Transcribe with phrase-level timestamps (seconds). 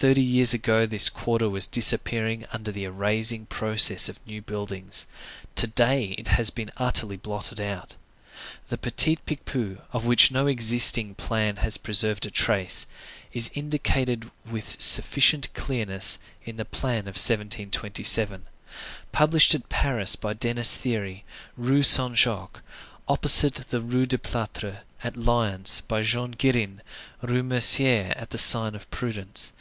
[0.00, 5.04] Thirty years ago, this quarter was disappearing under the erasing process of new buildings.
[5.56, 7.96] To day, it has been utterly blotted out.
[8.70, 12.86] The Petit Picpus, of which no existing plan has preserved a trace,
[13.34, 18.46] is indicated with sufficient clearness in the plan of 1727,
[19.12, 21.24] published at Paris by Denis Thierry,
[21.58, 22.62] Rue Saint Jacques,
[23.06, 26.80] opposite the Rue du Plâtre; and at Lyons, by Jean Girin,
[27.20, 29.52] Rue Mercière, at the sign of Prudence.